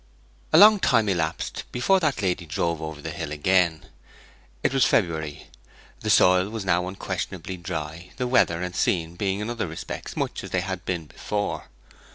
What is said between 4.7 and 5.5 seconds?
was February;